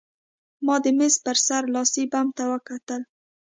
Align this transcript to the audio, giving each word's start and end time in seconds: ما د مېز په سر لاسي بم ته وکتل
ما 0.65 0.75
د 0.83 0.85
مېز 0.97 1.15
په 1.25 1.31
سر 1.45 1.63
لاسي 1.75 2.03
بم 2.11 2.27
ته 2.37 2.43
وکتل 2.51 3.01